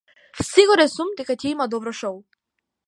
[0.47, 2.21] Сигурен сум дека ќе има добро шоу.